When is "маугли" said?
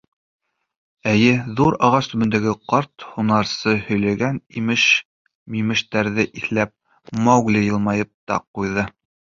7.29-7.65